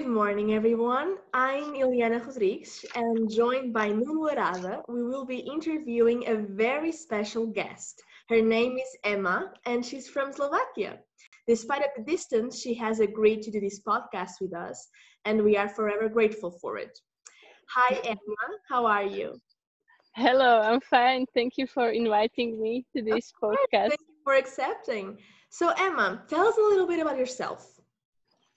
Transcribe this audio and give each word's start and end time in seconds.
Good 0.00 0.08
morning, 0.08 0.54
everyone. 0.54 1.16
I'm 1.34 1.74
Ileana 1.74 2.26
Rodrigues, 2.26 2.86
and 2.94 3.30
joined 3.30 3.74
by 3.74 3.88
Nuno 3.88 4.32
Arada, 4.32 4.80
we 4.88 5.04
will 5.04 5.26
be 5.26 5.40
interviewing 5.40 6.26
a 6.26 6.36
very 6.36 6.90
special 6.90 7.46
guest. 7.46 8.02
Her 8.30 8.40
name 8.40 8.78
is 8.78 8.96
Ema, 9.06 9.52
and 9.66 9.84
she's 9.84 10.08
from 10.08 10.32
Slovakia. 10.32 11.00
Despite 11.46 11.84
the 11.94 12.02
distance, 12.04 12.58
she 12.58 12.72
has 12.76 13.00
agreed 13.00 13.42
to 13.42 13.50
do 13.50 13.60
this 13.60 13.82
podcast 13.86 14.40
with 14.40 14.54
us, 14.56 14.88
and 15.26 15.44
we 15.44 15.58
are 15.58 15.68
forever 15.68 16.08
grateful 16.08 16.52
for 16.62 16.78
it. 16.78 16.98
Hi, 17.76 18.00
Ema. 18.02 18.46
How 18.70 18.86
are 18.86 19.04
you? 19.04 19.36
Hello, 20.16 20.62
I'm 20.62 20.80
fine. 20.80 21.26
Thank 21.34 21.58
you 21.58 21.66
for 21.66 21.90
inviting 21.90 22.58
me 22.58 22.86
to 22.96 23.02
this 23.02 23.30
podcast. 23.36 23.92
Thank 23.92 24.08
you 24.08 24.16
for 24.24 24.32
accepting. 24.32 25.18
So, 25.50 25.74
Ema, 25.76 26.24
tell 26.26 26.46
us 26.46 26.56
a 26.56 26.62
little 26.62 26.86
bit 26.86 27.00
about 27.00 27.18
yourself. 27.18 27.79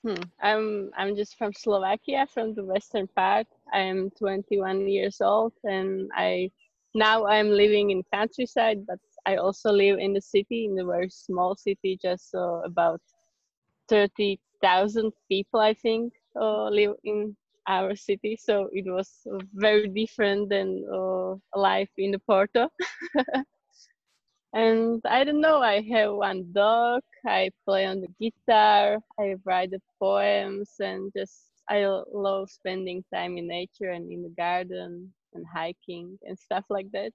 Hmm. 0.03 0.21
I'm 0.41 0.91
I'm 0.97 1.15
just 1.15 1.37
from 1.37 1.53
Slovakia, 1.53 2.27
from 2.27 2.53
the 2.55 2.63
western 2.65 3.07
part. 3.07 3.47
I 3.73 3.79
am 3.79 4.09
21 4.11 4.83
years 4.83 5.15
old, 5.15 5.47
and 5.57 6.03
I 6.09 6.45
now 6.93 7.25
I'm 7.25 7.49
living 7.49 7.89
in 7.91 8.03
countryside, 8.13 8.85
but 8.85 8.99
I 9.25 9.35
also 9.37 9.71
live 9.71 9.99
in 9.99 10.13
the 10.13 10.21
city, 10.21 10.65
in 10.65 10.75
the 10.75 10.85
very 10.85 11.09
small 11.09 11.55
city, 11.55 11.97
just 12.01 12.35
uh, 12.35 12.61
about 12.65 13.01
30,000 13.89 15.11
people, 15.29 15.59
I 15.59 15.73
think, 15.73 16.13
uh, 16.39 16.69
live 16.69 16.95
in 17.03 17.35
our 17.67 17.95
city. 17.95 18.35
So 18.37 18.69
it 18.73 18.85
was 18.87 19.25
very 19.53 19.87
different 19.87 20.49
than 20.49 20.83
uh, 20.93 21.35
life 21.55 21.91
in 21.97 22.11
the 22.11 22.19
Porto. 22.19 22.69
and 24.53 25.01
I 25.05 25.23
don't 25.23 25.41
know. 25.41 25.61
I 25.61 25.81
have 25.91 26.13
one 26.13 26.51
dog. 26.53 27.01
I 27.25 27.49
play 27.65 27.85
on 27.85 28.01
the 28.01 28.07
guitar. 28.21 28.99
I 29.19 29.35
write 29.45 29.71
the 29.71 29.81
poems, 29.99 30.71
and 30.79 31.11
just 31.15 31.51
I 31.69 31.85
love 32.13 32.49
spending 32.49 33.03
time 33.13 33.37
in 33.37 33.47
nature 33.47 33.91
and 33.91 34.11
in 34.11 34.23
the 34.23 34.33
garden 34.37 35.11
and 35.33 35.45
hiking 35.51 36.17
and 36.27 36.37
stuff 36.37 36.65
like 36.69 36.91
that. 36.91 37.11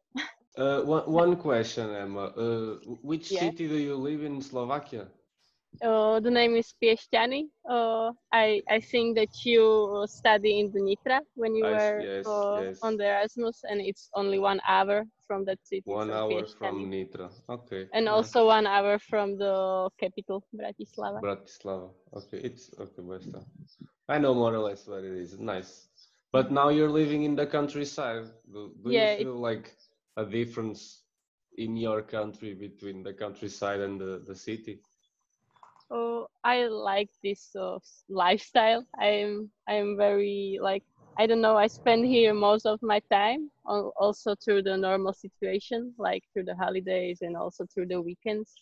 Uh, 0.57 0.83
one, 0.83 1.05
one 1.07 1.37
question, 1.37 1.89
Ema. 1.95 2.35
Uh, 2.35 2.75
which 3.03 3.31
yeah. 3.31 3.41
city 3.41 3.69
do 3.69 3.77
you 3.77 3.95
live 3.95 4.25
in 4.25 4.43
Slovakia? 4.43 5.07
Uh, 5.83 6.19
the 6.21 6.31
name 6.31 6.57
is 6.57 6.75
Piešťany. 6.83 7.49
Uh, 7.69 8.13
I 8.33 8.63
I 8.69 8.81
think 8.81 9.17
that 9.17 9.45
you 9.45 10.05
study 10.09 10.59
in 10.61 10.73
the 10.73 10.81
Nitra 10.81 11.21
when 11.35 11.55
you 11.55 11.67
I, 11.67 11.71
were 11.71 12.01
yes, 12.01 12.27
uh, 12.27 12.61
yes. 12.65 12.79
on 12.83 12.97
the 12.97 13.05
Erasmus, 13.05 13.63
and 13.69 13.81
it's 13.81 14.11
only 14.15 14.39
one 14.39 14.61
hour 14.67 15.05
from 15.27 15.45
that 15.45 15.59
city. 15.63 15.83
One 15.85 16.11
hour 16.11 16.47
from 16.47 16.91
Nitra. 16.91 17.31
Okay. 17.49 17.87
And 17.93 18.05
yeah. 18.07 18.13
also 18.13 18.47
one 18.47 18.67
hour 18.67 18.99
from 18.99 19.39
the 19.39 19.89
capital, 20.01 20.43
Bratislava. 20.55 21.21
Bratislava. 21.21 21.91
Okay, 22.17 22.39
it's 22.39 22.71
okay, 22.81 23.03
Besta. 23.03 23.45
I 24.09 24.19
know 24.19 24.35
more 24.35 24.55
or 24.55 24.59
less 24.59 24.87
what 24.87 25.05
it 25.05 25.17
is. 25.17 25.39
Nice. 25.39 25.89
But 26.33 26.51
now 26.51 26.69
you're 26.71 26.91
living 26.91 27.23
in 27.23 27.37
the 27.37 27.47
countryside. 27.47 28.27
Do, 28.53 28.73
do 28.83 28.91
yeah, 28.91 29.13
you 29.13 29.25
feel 29.25 29.37
it, 29.37 29.49
like 29.49 29.77
a 30.17 30.25
difference 30.25 31.03
in 31.57 31.77
your 31.77 32.03
country 32.03 32.55
between 32.55 33.03
the 33.03 33.13
countryside 33.13 33.81
and 33.81 34.01
the, 34.01 34.23
the 34.27 34.35
city? 34.35 34.81
Oh 35.91 36.27
i 36.45 36.67
like 36.67 37.09
this 37.23 37.55
uh, 37.57 37.79
lifestyle. 38.09 38.85
I'm 39.01 39.51
i'm 39.69 39.97
very 39.97 40.59
like 40.61 40.83
i 41.19 41.27
don't 41.27 41.41
know 41.41 41.57
i 41.57 41.67
spend 41.67 42.05
here 42.07 42.35
most 42.35 42.67
of 42.67 42.81
my 42.83 43.01
time 43.11 43.51
also 43.97 44.35
through 44.45 44.63
the 44.63 44.77
normal 44.77 45.13
situation 45.13 45.93
like 45.99 46.23
through 46.33 46.45
the 46.45 46.57
holidays 46.57 47.19
and 47.23 47.37
also 47.37 47.67
through 47.73 47.87
the 47.87 48.01
weekends. 48.01 48.55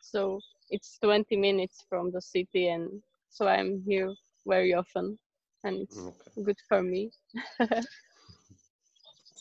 So 0.00 0.40
it's 0.70 0.98
20 1.02 1.36
minutes 1.36 1.84
from 1.88 2.10
the 2.12 2.20
city 2.20 2.68
and 2.68 3.02
so 3.30 3.46
i'm 3.46 3.82
here 3.86 4.12
very 4.46 4.74
often 4.74 5.18
and 5.64 5.78
it's 5.80 6.08
okay. 6.08 6.30
good 6.44 6.58
for 6.68 6.82
me 6.82 7.10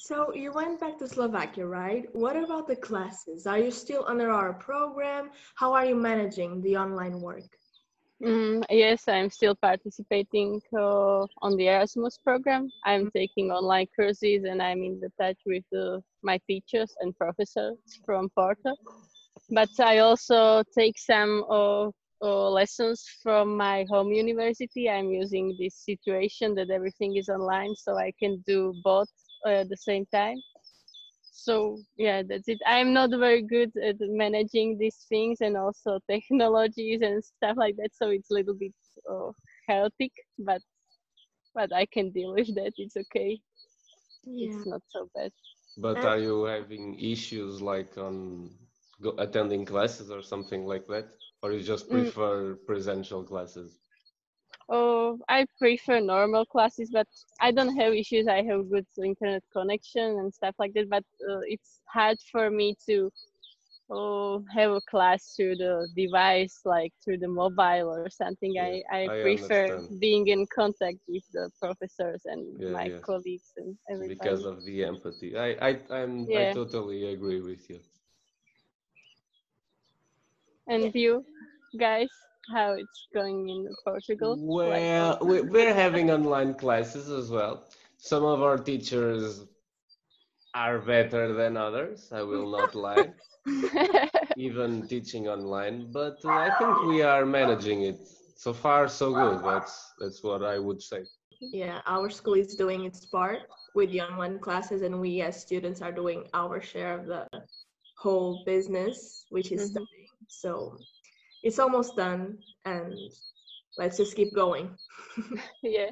So 0.07 0.33
you 0.33 0.53
went 0.53 0.79
back 0.79 0.97
to 0.99 1.07
Slovakia, 1.07 1.67
right? 1.67 2.07
What 2.15 2.37
about 2.39 2.65
the 2.65 2.77
classes? 2.79 3.45
Are 3.45 3.59
you 3.59 3.71
still 3.71 4.07
under 4.07 4.31
our 4.31 4.53
program? 4.53 5.31
How 5.55 5.73
are 5.73 5.83
you 5.83 5.99
managing 5.99 6.61
the 6.61 6.77
online 6.77 7.19
work? 7.19 7.43
Mm, 8.23 8.63
yes, 8.69 9.03
I'm 9.09 9.29
still 9.29 9.53
participating 9.59 10.61
uh, 10.71 11.27
on 11.43 11.57
the 11.57 11.67
Erasmus 11.67 12.19
program. 12.23 12.71
I'm 12.85 13.11
taking 13.11 13.51
online 13.51 13.87
courses 13.93 14.45
and 14.45 14.61
I'm 14.63 14.79
in 14.81 15.01
touch 15.19 15.39
with 15.45 15.67
uh, 15.75 15.99
my 16.23 16.39
teachers 16.47 16.95
and 17.01 17.11
professors 17.17 17.75
from 18.05 18.29
Porto. 18.29 18.79
But 19.49 19.75
I 19.77 19.97
also 19.97 20.63
take 20.71 20.97
some 20.97 21.43
uh, 21.51 21.91
uh, 22.21 22.49
lessons 22.49 23.03
from 23.21 23.57
my 23.57 23.85
home 23.89 24.13
university. 24.13 24.89
I'm 24.89 25.11
using 25.11 25.53
this 25.59 25.75
situation 25.83 26.55
that 26.55 26.69
everything 26.71 27.17
is 27.17 27.27
online, 27.27 27.75
so 27.75 27.97
I 27.97 28.13
can 28.17 28.41
do 28.47 28.73
both 28.85 29.11
at 29.49 29.69
the 29.69 29.77
same 29.77 30.05
time 30.13 30.37
so 31.47 31.77
yeah 31.97 32.23
that's 32.27 32.47
it 32.47 32.59
i'm 32.65 32.91
not 32.93 33.09
very 33.11 33.41
good 33.41 33.71
at 33.77 33.95
managing 33.99 34.77
these 34.77 35.05
things 35.07 35.39
and 35.41 35.55
also 35.55 35.99
technologies 36.11 37.01
and 37.01 37.23
stuff 37.23 37.55
like 37.57 37.75
that 37.77 37.89
so 37.93 38.09
it's 38.09 38.31
a 38.31 38.33
little 38.33 38.53
bit 38.53 38.73
uh, 39.09 39.31
chaotic 39.67 40.11
but 40.39 40.61
but 41.53 41.71
i 41.73 41.85
can 41.85 42.11
deal 42.11 42.33
with 42.33 42.53
that 42.55 42.73
it's 42.77 42.97
okay 42.97 43.39
yeah. 44.25 44.47
it's 44.47 44.65
not 44.65 44.81
so 44.89 45.07
bad 45.15 45.31
but 45.77 45.97
are 46.03 46.17
you 46.19 46.43
having 46.43 46.99
issues 46.99 47.61
like 47.61 47.97
on 47.97 48.49
go, 49.01 49.13
attending 49.19 49.63
classes 49.63 50.09
or 50.09 50.21
something 50.21 50.65
like 50.65 50.85
that 50.87 51.07
or 51.43 51.51
you 51.51 51.61
just 51.61 51.87
mm. 51.87 51.91
prefer 51.91 52.55
mm. 52.55 52.57
presential 52.65 53.23
classes 53.23 53.79
Oh, 54.69 55.17
I 55.29 55.45
prefer 55.59 55.99
normal 55.99 56.45
classes, 56.45 56.89
but 56.91 57.07
I 57.39 57.51
don't 57.51 57.75
have 57.77 57.93
issues. 57.93 58.27
I 58.27 58.43
have 58.43 58.69
good 58.69 58.85
internet 59.03 59.43
connection 59.51 60.19
and 60.19 60.33
stuff 60.33 60.55
like 60.59 60.73
that. 60.73 60.89
But 60.89 61.03
uh, 61.29 61.39
it's 61.45 61.81
hard 61.87 62.17
for 62.31 62.49
me 62.49 62.75
to 62.87 63.11
oh, 63.89 64.43
have 64.53 64.71
a 64.71 64.81
class 64.89 65.33
through 65.35 65.57
the 65.57 65.87
device, 65.95 66.61
like 66.65 66.93
through 67.03 67.19
the 67.19 67.27
mobile 67.27 67.89
or 67.89 68.09
something. 68.09 68.53
Yeah, 68.55 68.63
I, 68.63 68.83
I, 68.91 69.01
I 69.03 69.21
prefer 69.21 69.65
understand. 69.67 69.99
being 69.99 70.27
in 70.27 70.45
contact 70.53 70.97
with 71.07 71.23
the 71.33 71.49
professors 71.61 72.21
and 72.25 72.45
yeah, 72.59 72.69
my 72.71 72.89
yeah. 72.89 72.99
colleagues 73.05 73.53
and 73.57 73.77
everybody. 73.89 74.15
Because 74.15 74.45
of 74.45 74.65
the 74.65 74.83
empathy. 74.83 75.37
I, 75.37 75.69
I, 75.69 75.79
I'm, 75.91 76.27
I 76.35 76.45
totally 76.45 77.07
agree 77.13 77.41
with 77.41 77.69
you. 77.69 77.79
And 80.67 80.93
you 80.93 81.23
guys? 81.79 82.09
How 82.53 82.73
it's 82.73 83.07
going 83.13 83.49
in 83.49 83.67
Portugal? 83.83 84.35
Well, 84.39 85.17
we're 85.21 85.73
having 85.73 86.11
online 86.11 86.53
classes 86.53 87.09
as 87.09 87.29
well. 87.29 87.63
Some 87.97 88.23
of 88.23 88.41
our 88.41 88.57
teachers 88.57 89.45
are 90.53 90.79
better 90.79 91.33
than 91.33 91.57
others, 91.57 92.09
I 92.11 92.23
will 92.23 92.49
not 92.49 92.73
lie. 92.75 93.13
Even 94.37 94.87
teaching 94.87 95.27
online, 95.27 95.91
but 95.91 96.17
I 96.25 96.49
think 96.57 96.83
we 96.85 97.01
are 97.01 97.25
managing 97.25 97.83
it. 97.83 97.99
So 98.35 98.53
far, 98.53 98.87
so 98.87 99.13
good. 99.13 99.43
That's 99.43 99.93
that's 99.99 100.23
what 100.23 100.43
I 100.43 100.59
would 100.59 100.81
say. 100.81 101.01
Yeah, 101.39 101.81
our 101.85 102.09
school 102.09 102.35
is 102.35 102.55
doing 102.55 102.85
its 102.85 103.05
part 103.05 103.39
with 103.73 103.91
the 103.91 104.01
online 104.01 104.39
classes, 104.39 104.81
and 104.81 104.99
we 104.99 105.21
as 105.21 105.39
students 105.39 105.81
are 105.81 105.91
doing 105.91 106.25
our 106.33 106.61
share 106.61 106.99
of 106.99 107.07
the 107.07 107.27
whole 107.97 108.43
business, 108.45 109.25
which 109.29 109.51
is 109.51 109.61
mm-hmm. 109.61 109.71
studying. 109.71 110.13
So 110.27 110.77
it's 111.43 111.59
almost 111.59 111.95
done 111.95 112.37
and 112.65 112.93
let's 113.77 113.97
just 113.97 114.15
keep 114.15 114.33
going. 114.33 114.69
yeah. 115.63 115.89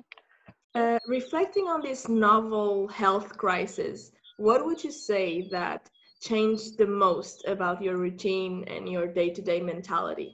Uh, 0.74 1.00
reflecting 1.08 1.68
on 1.68 1.82
this 1.82 2.10
novel 2.10 2.88
health 2.88 3.38
crisis, 3.38 4.12
what 4.38 4.66
would 4.66 4.84
you 4.84 4.92
say 4.92 5.48
that 5.50 5.90
changed 6.22 6.78
the 6.78 6.88
most 6.88 7.46
about 7.48 7.82
your 7.82 7.98
routine 7.98 8.66
and 8.68 8.90
your 8.90 9.08
day-to-day 9.08 9.62
mentality? 9.62 10.34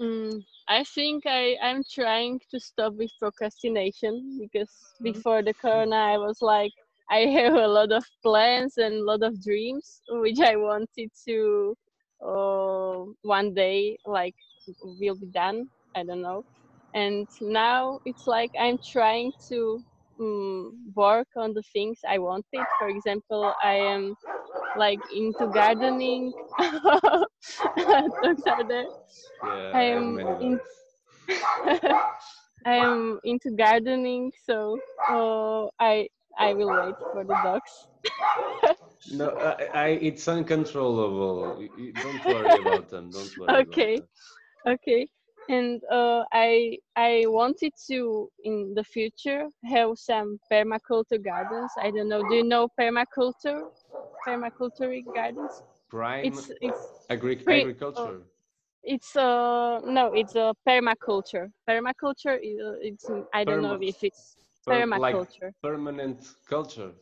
Mm, 0.00 0.44
I 0.68 0.84
think 0.84 1.24
I, 1.26 1.56
I'm 1.62 1.82
trying 1.92 2.40
to 2.50 2.60
stop 2.60 2.94
with 2.94 3.10
procrastination 3.18 4.38
because 4.40 4.70
mm-hmm. 4.70 5.12
before 5.12 5.42
the 5.42 5.54
corona 5.54 5.96
I 5.96 6.18
was 6.18 6.38
like 6.40 6.72
I 7.10 7.18
have 7.38 7.54
a 7.54 7.66
lot 7.66 7.90
of 7.92 8.04
plans 8.22 8.78
and 8.78 8.94
a 8.94 9.04
lot 9.04 9.22
of 9.22 9.42
dreams 9.42 10.02
which 10.08 10.40
I 10.40 10.56
wanted 10.56 11.10
to 11.26 11.76
uh, 12.24 13.04
one 13.22 13.54
day 13.54 13.98
like 14.06 14.34
will 14.82 15.16
be 15.16 15.26
done. 15.26 15.68
I 15.94 16.04
don't 16.04 16.22
know. 16.22 16.44
And 16.94 17.26
now 17.40 17.98
it's 18.04 18.26
like 18.26 18.50
i'm 18.58 18.78
trying 18.92 19.32
to 19.48 19.80
um, 20.20 20.92
work 20.94 21.28
on 21.36 21.52
the 21.54 21.62
things 21.72 22.00
i 22.08 22.18
wanted. 22.18 22.64
For 22.78 22.88
example 22.88 23.52
i 23.62 23.74
am 23.74 24.14
like 24.76 25.00
into 25.14 25.46
gardening. 25.52 26.32
Dogs 27.76 28.42
are 28.46 28.64
yeah, 29.42 29.72
i 29.72 29.82
am 29.82 30.20
in 30.40 30.58
i 32.66 32.74
am 32.76 33.18
into 33.24 33.50
gardening. 33.50 34.30
So 34.44 34.78
uh, 35.10 35.66
i 35.80 36.08
i 36.38 36.52
will 36.54 36.70
wait 36.82 36.96
for 37.12 37.24
the 37.24 37.36
dogs 37.44 37.88
no, 39.10 39.30
I, 39.40 39.64
I, 39.74 39.88
it's 39.88 40.28
uncontrollable. 40.28 41.62
Don't 42.00 42.26
worry 42.26 42.56
about 42.56 42.88
them. 42.90 43.10
Don't 43.12 43.36
worry. 43.36 43.66
Okay, 43.70 44.00
okay. 44.66 45.08
and 45.48 45.80
uh, 45.90 46.24
I 46.32 46.78
I 46.96 47.24
wanted 47.26 47.72
to 47.90 48.28
in 48.44 48.74
the 48.74 48.84
future 48.84 49.46
have 49.64 49.90
some 49.96 50.38
permaculture 50.52 51.22
gardens. 51.22 51.72
I 51.78 51.90
don't 51.90 52.08
know. 52.08 52.22
Do 52.28 52.34
you 52.36 52.44
know 52.44 52.68
permaculture? 52.78 53.62
Permaculture 54.26 55.02
gardens. 55.14 55.62
Prime 55.88 56.38
It's 56.38 56.50
it's 56.60 56.82
agri- 57.10 57.44
pre- 57.44 57.68
agriculture. 57.68 58.22
it's 58.82 59.16
uh 59.16 59.80
no 59.84 60.12
it's 60.14 60.34
a 60.34 60.54
permaculture. 60.68 61.48
Permaculture 61.68 62.36
uh, 62.36 62.76
it's 62.80 63.08
I 63.34 63.44
don't 63.44 63.62
know 63.62 63.76
if 63.80 63.96
it's 64.02 64.36
Per- 64.68 64.88
like 64.94 65.22
permaculture. 65.22 65.54
permanent 65.62 66.20
culture. 66.48 66.92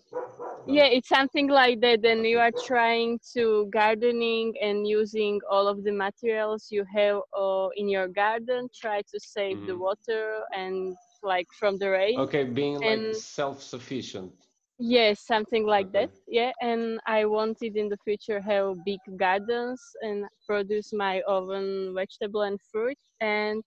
Yeah, 0.66 0.86
it's 0.86 1.08
something 1.08 1.48
like 1.48 1.80
that. 1.80 2.02
Then 2.02 2.24
you 2.24 2.38
are 2.38 2.52
trying 2.66 3.18
to 3.34 3.66
gardening 3.72 4.54
and 4.60 4.86
using 4.86 5.40
all 5.50 5.66
of 5.68 5.82
the 5.84 5.92
materials 5.92 6.68
you 6.70 6.84
have 6.94 7.20
uh, 7.36 7.68
in 7.76 7.88
your 7.88 8.08
garden. 8.08 8.68
Try 8.74 9.02
to 9.02 9.20
save 9.20 9.64
the 9.66 9.76
Mhm. 9.76 9.78
water 9.78 10.40
and 10.54 10.96
like 11.22 11.46
from 11.58 11.78
the 11.78 11.90
rain. 11.90 12.26
Okay, 12.26 12.44
being 12.44 12.80
like 12.80 13.02
self-sufficient. 13.14 14.32
Yes, 14.78 15.20
something 15.26 15.66
like 15.66 15.90
Okay. 15.90 15.92
that. 15.92 16.10
Yeah, 16.26 16.52
and 16.60 17.00
I 17.06 17.24
wanted 17.26 17.76
in 17.76 17.88
the 17.88 17.96
future 17.98 18.40
have 18.40 18.84
big 18.84 19.00
gardens 19.16 19.80
and 20.02 20.24
produce 20.46 20.92
my 20.92 21.22
own 21.26 21.94
vegetable 21.94 22.42
and 22.42 22.60
fruit. 22.70 22.98
And 23.20 23.62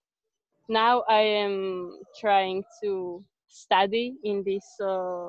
now 0.68 1.02
I 1.08 1.20
am 1.22 2.00
trying 2.20 2.64
to 2.82 3.24
study 3.50 4.14
in 4.24 4.44
this. 4.46 4.64
Uh, 4.80 5.28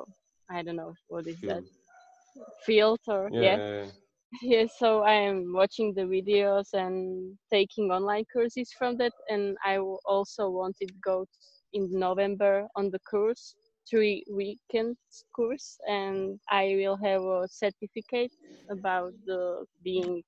I 0.50 0.62
don't 0.62 0.76
know 0.76 0.94
what 1.08 1.26
is 1.28 1.42
that 1.46 1.64
field. 1.64 2.60
field 2.64 3.00
or 3.08 3.30
Yeah. 3.30 3.40
yeah. 3.40 3.56
yeah, 3.56 3.84
yeah. 3.84 3.90
yeah 4.42 4.64
so 4.78 5.02
i 5.02 5.12
am 5.12 5.52
watching 5.52 5.92
the 5.94 6.02
videos 6.02 6.68
and 6.74 7.36
taking 7.50 7.90
online 7.90 8.24
courses 8.32 8.72
from 8.78 8.96
that 8.98 9.12
and 9.28 9.56
I 9.64 9.78
also 10.06 10.50
wanted 10.50 10.88
to 10.88 10.94
go 11.04 11.26
in 11.72 11.88
november 11.92 12.66
on 12.76 12.90
the 12.90 12.98
course 13.10 13.54
three 13.88 14.24
weekends 14.30 14.98
course 15.34 15.78
and 15.88 16.38
i 16.50 16.74
will 16.78 16.96
have 16.96 17.22
a 17.22 17.46
certificate 17.48 18.32
about 18.70 19.12
the 19.26 19.64
being 19.84 20.22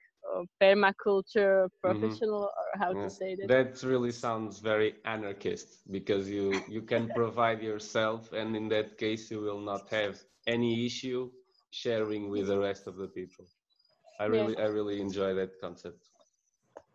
permaculture 0.63 1.69
mm-hmm. 1.87 2.15
professional 2.21 2.45
or 2.45 2.79
how 2.81 2.95
Yeah. 2.95 3.09
to 3.09 3.11
say 3.11 3.37
that 3.37 3.51
That 3.53 3.83
really 3.83 4.13
sounds 4.13 4.59
very 4.61 4.95
anarchist 5.05 5.69
because 5.91 6.29
you 6.31 6.65
you 6.69 6.83
can 6.83 7.09
provide 7.13 7.63
yourself, 7.63 8.33
and 8.33 8.57
in 8.57 8.69
that 8.69 8.99
case, 8.99 9.31
you 9.31 9.41
will 9.41 9.61
not 9.61 9.89
have 9.91 10.15
any 10.47 10.85
issue 10.87 11.31
sharing 11.71 12.29
with 12.31 12.47
the 12.49 12.59
rest 12.59 12.87
of 12.87 12.97
the 12.97 13.09
people. 13.09 13.47
I 14.19 14.27
Yeah. 14.27 14.37
really 14.37 14.57
I 14.59 14.67
really 14.79 15.01
enjoy 15.01 15.35
that 15.35 15.59
concept. 15.61 16.11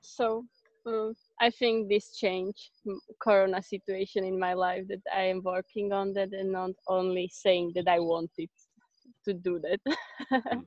so 0.02 0.46
uh, 0.88 1.10
i 1.40 1.50
think 1.50 1.90
this 1.90 2.16
change 2.18 2.72
mm, 2.88 2.98
corona 3.22 3.62
situation 3.62 4.24
in 4.24 4.40
my 4.40 4.54
life 4.54 4.84
that 4.88 5.02
i 5.16 5.22
am 5.24 5.42
working 5.44 5.92
on 5.92 6.14
that 6.14 6.30
and 6.34 6.52
not 6.52 6.72
only 6.88 7.28
saying 7.32 7.72
that 7.76 7.88
i 7.88 8.00
wanted 8.00 8.50
to 9.26 9.34
do 9.34 9.60
that 9.60 9.80
mm. 10.54 10.66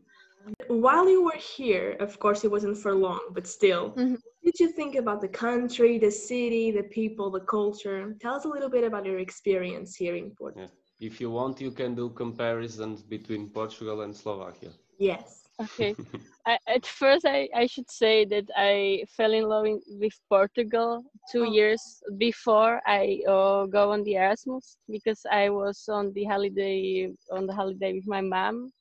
While 0.69 1.09
you 1.09 1.23
were 1.25 1.39
here, 1.57 1.97
of 2.01 2.19
course, 2.19 2.45
it 2.45 2.51
wasn't 2.51 2.77
for 2.79 2.95
long, 2.95 3.21
but 3.33 3.47
still, 3.47 3.95
Mhm. 3.97 4.19
what 4.23 4.43
did 4.45 4.59
you 4.61 4.69
think 4.69 4.95
about 4.97 5.21
the 5.21 5.29
country, 5.29 5.99
the 5.99 6.11
city, 6.11 6.71
the 6.71 6.83
people, 6.85 7.31
the 7.31 7.41
culture? 7.41 8.15
Tell 8.21 8.35
us 8.35 8.45
a 8.45 8.49
little 8.49 8.71
bit 8.71 8.85
about 8.85 9.05
your 9.07 9.19
experience 9.19 9.97
here 9.97 10.15
in 10.15 10.31
Portugal. 10.37 10.69
Yeah. 10.71 11.07
If 11.09 11.21
you 11.21 11.31
want, 11.31 11.61
you 11.61 11.71
can 11.73 11.95
do 11.95 12.11
comparisons 12.11 13.03
between 13.03 13.49
Portugal 13.51 14.01
and 14.03 14.15
Slovakia. 14.15 14.71
Yes. 14.99 15.45
okay 15.61 15.95
I, 16.47 16.59
at 16.67 16.85
first 16.87 17.25
I, 17.27 17.49
I 17.55 17.67
should 17.67 17.91
say 17.91 18.25
that 18.27 18.47
i 18.57 19.05
fell 19.17 19.33
in 19.33 19.45
love 19.49 19.67
in, 19.67 19.81
with 20.03 20.17
portugal 20.29 21.03
two 21.31 21.45
Oh. 21.45 21.53
years 21.59 21.83
before 22.19 22.81
i 22.87 23.21
uh, 23.29 23.67
go 23.67 23.93
on 23.93 24.03
the 24.05 24.15
erasmus 24.17 24.77
because 24.89 25.21
i 25.31 25.49
was 25.51 25.89
on 25.89 26.13
the 26.15 26.25
holiday 26.25 27.11
on 27.31 27.47
the 27.47 27.55
holiday 27.55 27.93
with 27.95 28.07
my 28.07 28.21
mom 28.21 28.73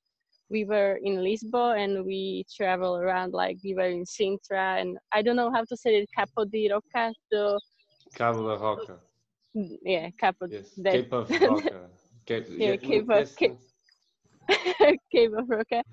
we 0.51 0.65
were 0.65 0.99
in 1.03 1.23
lisbon 1.23 1.77
and 1.79 2.05
we 2.05 2.45
travel 2.55 2.97
around 2.97 3.33
like 3.33 3.57
we 3.63 3.73
were 3.75 3.89
in 3.97 4.03
sintra 4.05 4.81
and 4.81 4.97
i 5.13 5.21
don't 5.21 5.37
know 5.37 5.51
how 5.51 5.63
to 5.63 5.77
say 5.77 5.95
it 6.01 6.09
capo 6.17 6.45
di 6.45 6.69
roca 6.71 7.13
the 7.31 7.59
Cabo 8.13 8.43
da 8.47 8.55
Roca. 8.57 8.99
yeah 9.83 10.09
capo 10.19 10.47
Yes. 10.49 10.83
that- 10.83 11.05
Cape 11.05 11.13
of 11.13 11.29
Roca. 11.41 11.89
Cape, 12.25 12.47
Yeah, 12.57 12.77
Cape 12.83 13.09
of- 13.09 13.35
Cape- 13.37 13.57
Cape 15.11 15.31
of 15.37 15.49
Roca, 15.49 15.83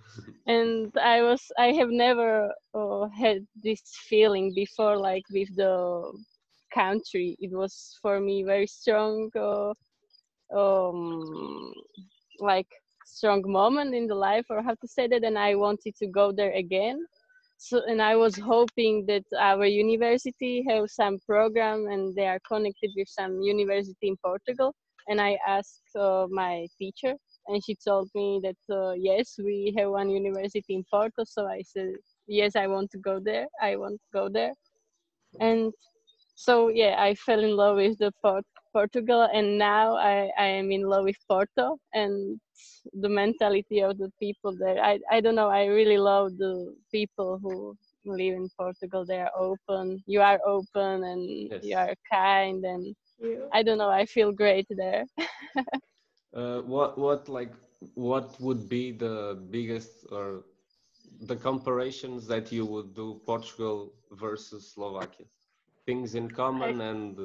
and 0.47 0.93
I 1.01 1.23
was 1.23 1.43
I 1.59 1.73
have 1.73 1.91
never 1.91 2.53
uh, 2.75 3.09
had 3.09 3.47
this 3.63 3.83
feeling 4.09 4.53
before, 4.55 4.97
like 4.99 5.25
with 5.31 5.49
the 5.57 5.75
country. 6.75 7.37
It 7.41 7.53
was 7.53 7.97
for 8.03 8.21
me 8.21 8.45
very 8.45 8.67
strong, 8.67 9.31
uh, 9.37 9.73
um, 10.57 11.73
like 12.41 12.69
strong 13.17 13.43
moment 13.47 13.95
in 13.95 14.07
the 14.07 14.15
life, 14.15 14.47
or 14.51 14.63
how 14.63 14.75
to 14.75 14.89
say 14.89 15.07
that. 15.09 15.25
And 15.25 15.39
I 15.39 15.55
wanted 15.55 15.95
to 15.97 16.07
go 16.07 16.33
there 16.33 16.53
again. 16.53 17.05
So, 17.59 17.83
and 17.89 18.01
I 18.01 18.15
was 18.15 18.37
hoping 18.37 19.05
that 19.07 19.25
our 19.39 19.67
university 19.67 20.65
have 20.69 20.85
some 20.91 21.19
program 21.27 21.87
and 21.89 22.15
they 22.15 22.27
are 22.27 22.41
connected 22.47 22.91
with 22.97 23.09
some 23.09 23.41
university 23.41 24.09
in 24.09 24.17
Portugal. 24.25 24.75
And 25.09 25.21
I 25.21 25.39
asked 25.47 25.89
uh, 25.99 26.27
my 26.31 26.67
teacher, 26.79 27.15
and 27.49 27.65
she 27.65 27.75
told 27.75 28.09
me 28.15 28.41
that 28.43 28.75
uh, 28.75 28.93
yes 28.93 29.37
we 29.43 29.75
have 29.77 29.91
one 29.91 30.11
university 30.11 30.75
in 30.75 30.85
porto 30.91 31.25
so 31.25 31.47
i 31.47 31.61
said 31.63 31.93
yes 32.27 32.55
i 32.57 32.67
want 32.67 32.91
to 32.91 32.99
go 32.99 33.19
there 33.19 33.47
i 33.61 33.75
want 33.77 33.95
to 33.95 34.09
go 34.13 34.29
there 34.29 34.53
and 35.41 35.73
so 36.35 36.69
yeah 36.69 36.95
i 36.99 37.15
fell 37.15 37.43
in 37.43 37.57
love 37.57 37.77
with 37.77 37.99
the 37.99 38.13
port- 38.23 38.58
portugal 38.73 39.29
and 39.33 39.59
now 39.59 39.97
I, 39.97 40.31
I 40.39 40.47
am 40.61 40.71
in 40.73 40.83
love 40.83 41.05
with 41.05 41.17
porto 41.29 41.79
and 41.95 42.39
the 42.93 43.09
mentality 43.09 43.81
of 43.81 43.99
the 43.99 44.11
people 44.21 44.55
there. 44.59 44.83
I, 44.83 44.99
I 45.11 45.21
don't 45.21 45.35
know 45.37 45.49
i 45.49 45.65
really 45.67 45.99
love 45.99 46.37
the 46.39 46.75
people 46.93 47.39
who 47.43 47.77
live 48.07 48.35
in 48.35 48.49
portugal. 48.59 49.05
They 49.07 49.19
are 49.21 49.33
open. 49.37 50.03
You 50.07 50.21
are 50.23 50.41
open 50.47 51.05
and 51.05 51.51
you 51.61 51.77
are 51.77 51.95
kind 52.11 52.65
and 52.65 52.95
You? 53.19 53.51
i 53.53 53.63
don't 53.63 53.79
know 53.79 53.91
i 53.91 54.05
feel 54.07 54.33
great 54.33 54.67
there. 54.71 55.05
Uh, 56.35 56.61
what 56.63 56.99
what 56.99 57.29
like 57.29 57.53
what 57.95 58.39
would 58.41 58.69
be 58.69 58.93
the 58.93 59.39
biggest 59.51 60.07
or 60.11 60.45
the 61.23 61.37
comparations 61.37 62.27
that 62.27 62.53
you 62.53 62.65
would 62.67 62.95
do 62.95 63.21
Portugal 63.27 63.93
versus 64.13 64.73
Slovakia? 64.73 65.27
Things 65.87 66.15
in 66.15 66.31
common 66.31 66.81
and 66.81 67.19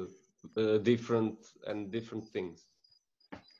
uh, 0.56 0.78
different 0.78 1.38
and 1.66 1.90
different 1.90 2.24
things. 2.28 2.66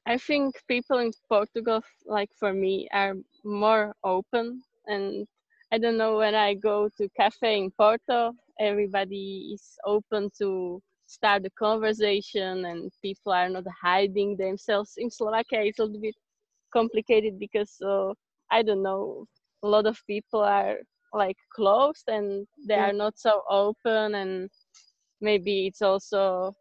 I 0.06 0.18
think 0.18 0.56
people 0.68 0.98
in 0.98 1.12
Portugal, 1.28 1.82
like 2.06 2.30
for 2.38 2.52
me, 2.52 2.88
are 2.92 3.14
more 3.44 3.94
open. 4.04 4.62
And 4.86 5.26
I 5.72 5.78
don't 5.78 5.96
know 5.98 6.18
when 6.18 6.34
I 6.34 6.54
go 6.54 6.88
to 6.98 7.08
cafe 7.16 7.58
in 7.58 7.70
Porto, 7.72 8.32
everybody 8.60 9.52
is 9.54 9.78
open 9.84 10.30
to 10.38 10.80
start 11.06 11.42
the 11.42 11.50
conversation, 11.50 12.64
and 12.64 12.90
people 13.02 13.32
are 13.32 13.48
not 13.48 13.64
hiding 13.82 14.36
themselves. 14.36 14.94
In 14.98 15.10
Slovakia, 15.10 15.62
it's 15.64 15.78
a 15.78 15.84
little 15.84 16.00
bit 16.00 16.16
complicated 16.72 17.38
because 17.38 17.80
uh, 17.82 18.12
I 18.50 18.62
don't 18.62 18.82
know, 18.82 19.26
a 19.62 19.68
lot 19.68 19.86
of 19.86 20.00
people 20.06 20.40
are 20.40 20.78
like 21.12 21.36
closed 21.54 22.04
and 22.08 22.46
they 22.68 22.74
Yeah. 22.74 22.86
are 22.86 22.92
not 22.92 23.18
so 23.18 23.42
open 23.48 24.14
and 24.14 24.50
maybe 25.24 25.66
it's 25.68 25.82
also 25.82 26.54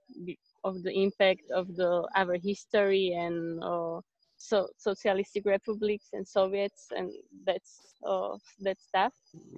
of 0.64 0.84
the 0.84 0.94
impact 1.06 1.44
of 1.60 1.76
the 1.76 1.92
our 2.16 2.38
history 2.50 3.14
and 3.26 3.62
uh, 3.64 4.00
so 4.38 4.68
socialistic 4.78 5.46
republics 5.46 6.10
and 6.14 6.28
soviets 6.28 6.88
and 6.98 7.12
that's 7.46 7.96
uh, 8.08 8.36
that 8.66 8.80
stuff. 8.82 9.14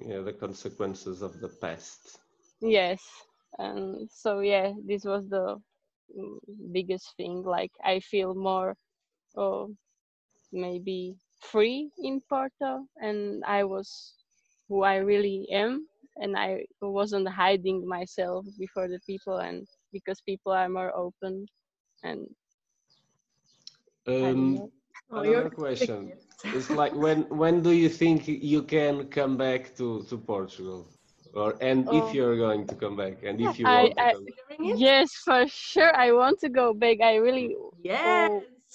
Yeah, 0.08 0.22
the 0.22 0.34
consequences 0.34 1.22
of 1.22 1.40
the 1.42 1.50
past. 1.50 2.20
yes 2.62 3.02
and 3.60 4.10
so 4.12 4.40
yeah 4.40 4.72
this 4.86 5.06
was 5.06 5.28
the 5.30 5.58
mm, 6.18 6.38
biggest 6.72 7.16
thing. 7.18 7.44
Like 7.44 7.72
i 7.84 8.00
feel 8.00 8.34
more 8.36 8.76
uh, 9.38 9.66
maybe 10.52 11.16
free 11.40 11.92
in 12.00 12.22
porto 12.30 12.86
and 13.02 13.44
i 13.46 13.64
was 13.64 14.14
who 14.68 14.84
i 14.84 14.96
really 14.98 15.48
am 15.52 15.88
and 16.18 16.36
i 16.38 16.66
wasn't 16.82 17.28
hiding 17.28 17.88
myself 17.88 18.46
before 18.60 18.88
the 18.88 19.00
people 19.06 19.38
and 19.38 19.68
because 19.92 20.22
people 20.22 20.52
are 20.52 20.70
more 20.70 20.92
open 20.96 21.46
and 22.04 22.28
Um, 24.08 24.56
know. 24.56 24.72
Oh, 25.12 25.22
Another 25.22 25.50
question. 25.50 26.14
it's 26.54 26.70
like 26.70 26.94
when 26.96 27.24
when 27.30 27.62
do 27.62 27.72
you 27.72 27.90
think 27.90 28.28
you 28.28 28.62
can 28.64 29.08
come 29.10 29.38
back 29.38 29.76
to 29.78 30.04
to 30.10 30.18
Portugal, 30.18 30.88
or 31.34 31.56
and 31.62 31.88
Oh. 31.88 31.98
if 32.00 32.14
you're 32.14 32.38
going 32.38 32.66
to 32.68 32.76
come 32.76 32.96
back, 32.96 33.24
and 33.24 33.40
if 33.42 33.60
you 33.60 33.66
I- 33.66 33.84
want 33.84 33.96
to 33.98 34.04
I- 34.04 34.14
come 34.14 34.26
back. 34.26 34.36
Yes 34.60 35.12
for 35.26 35.46
sure 35.48 35.94
i 35.96 36.12
want 36.12 36.40
to 36.40 36.50
go 36.50 36.74
back 36.74 37.02
i 37.02 37.16
really 37.16 37.56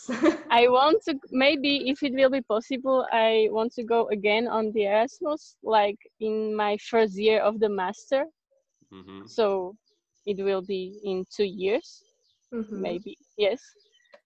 Yes. 0.08 0.40
I 0.50 0.68
want 0.68 1.02
to 1.04 1.14
maybe 1.30 1.88
if 1.90 2.02
it 2.02 2.12
will 2.14 2.30
be 2.30 2.40
possible, 2.42 3.06
I 3.12 3.48
want 3.50 3.72
to 3.74 3.84
go 3.84 4.08
again 4.08 4.48
on 4.48 4.72
the 4.72 4.84
Erasmus, 4.86 5.56
like 5.62 5.98
in 6.20 6.54
my 6.56 6.76
first 6.78 7.18
year 7.18 7.40
of 7.40 7.60
the 7.60 7.68
master. 7.68 8.26
Mhm. 8.90 9.26
So 9.26 9.76
it 10.26 10.38
will 10.42 10.62
be 10.62 10.98
in 11.04 11.24
two 11.30 11.44
years, 11.44 12.04
Mhm. 12.52 12.80
maybe. 12.80 13.16
Yes. 13.36 13.60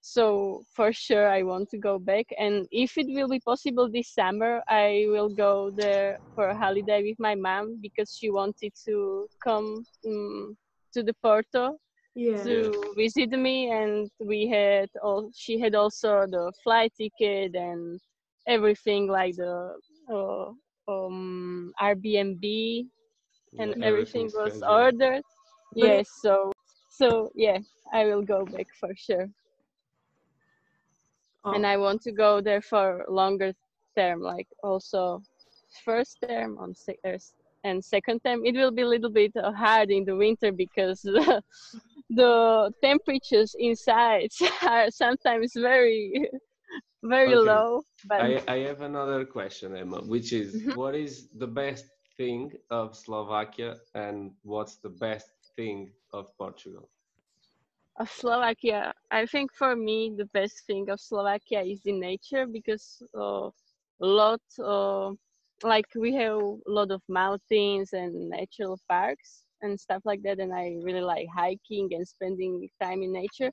So 0.00 0.64
for 0.74 0.92
sure, 0.92 1.28
I 1.28 1.42
want 1.42 1.68
to 1.70 1.78
go 1.78 1.98
back. 1.98 2.26
And 2.38 2.66
if 2.70 2.96
it 2.98 3.06
will 3.08 3.28
be 3.28 3.40
possible 3.40 3.90
this 3.90 4.08
summer, 4.14 4.62
I 4.68 5.06
will 5.08 5.28
go 5.28 5.70
there 5.70 6.18
for 6.34 6.48
a 6.48 6.56
holiday 6.56 7.02
with 7.02 7.18
my 7.18 7.34
mom 7.34 7.78
because 7.80 8.16
she 8.16 8.30
wanted 8.30 8.72
to 8.86 9.28
come 9.42 9.86
um, 10.06 10.56
to 10.92 11.02
the 11.02 11.14
Porto 11.22 11.78
Yeah. 12.14 12.44
to 12.44 12.92
visit 12.96 13.30
me 13.30 13.70
and 13.70 14.10
we 14.20 14.46
had 14.48 14.88
all 15.02 15.30
she 15.34 15.58
had 15.58 15.74
also 15.74 16.26
the 16.26 16.52
flight 16.62 16.92
ticket 16.96 17.54
and 17.54 18.00
everything 18.46 19.06
like 19.08 19.36
the 19.36 19.74
uh, 20.10 20.50
um 20.90 21.72
airbnb 21.80 22.86
and 23.58 23.74
Yeah, 23.76 23.82
everything 23.82 24.30
was 24.34 24.54
scheduled. 24.54 24.68
ordered 24.68 25.22
But 25.78 25.90
it- 25.90 26.04
yes 26.04 26.08
so 26.22 26.52
so 26.88 27.30
yeah 27.34 27.58
i 27.92 28.04
will 28.04 28.22
go 28.22 28.44
back 28.46 28.66
for 28.80 28.90
sure 28.96 29.28
and 31.52 31.64
Oh, 31.64 31.66
i 31.66 31.76
want 31.76 32.00
to 32.02 32.12
go 32.12 32.40
there 32.40 32.62
for 32.62 33.04
longer 33.08 33.52
term 33.96 34.20
like 34.20 34.48
also 34.62 35.22
first 35.84 36.18
term 36.22 36.56
on 36.58 36.74
se- 36.74 36.98
uh, 37.04 37.08
s- 37.10 37.34
and 37.64 37.84
second 37.84 38.20
time 38.24 38.44
it 38.44 38.54
will 38.54 38.70
be 38.72 38.82
a 38.82 38.88
little 38.88 39.10
bit 39.10 39.32
uh, 39.36 39.52
hard 39.52 39.90
in 39.90 40.04
the 40.04 40.16
winter 40.16 40.52
because 40.52 41.02
the, 41.02 41.42
the 42.10 42.72
temperatures 42.82 43.54
inside 43.58 44.30
are 44.68 44.90
sometimes 44.90 45.52
very 45.56 46.28
very 47.04 47.34
Okay. 47.34 47.36
low 47.36 47.82
but 48.04 48.24
I, 48.24 48.42
I 48.48 48.56
have 48.68 48.82
another 48.82 49.24
question, 49.24 49.76
Ema, 49.76 50.02
which 50.02 50.32
is 50.32 50.64
Mhm. 50.66 50.72
what 50.72 50.94
is 50.94 51.28
the 51.34 51.46
best 51.46 51.86
thing 52.16 52.52
of 52.70 52.96
Slovakia 52.96 53.76
and 53.94 54.32
what's 54.42 54.76
the 54.76 54.90
best 54.90 55.30
thing 55.56 55.92
of 56.12 56.36
Portugal? 56.38 56.90
of 57.96 58.10
Slovakia, 58.10 58.92
I 59.10 59.26
think 59.26 59.52
for 59.52 59.76
me 59.76 60.12
the 60.16 60.26
best 60.26 60.66
thing 60.66 60.90
of 60.90 61.00
Slovakia 61.00 61.62
is 61.62 61.80
the 61.82 61.92
nature 61.92 62.46
because 62.46 63.02
uh, 63.16 63.48
a 64.00 64.06
lot, 64.06 64.40
uh, 64.58 65.12
like 65.64 65.86
we 65.96 66.14
have 66.14 66.38
a 66.38 66.70
lot 66.70 66.90
of 66.92 67.02
mountains 67.08 67.92
and 67.92 68.30
natural 68.30 68.78
parks 68.88 69.46
and 69.62 69.78
stuff 69.80 70.02
like 70.04 70.22
that, 70.22 70.38
and 70.40 70.52
I 70.54 70.76
really 70.82 71.00
like 71.02 71.26
hiking 71.34 71.88
and 71.92 72.06
spending 72.06 72.68
time 72.82 73.02
in 73.02 73.12
nature. 73.12 73.50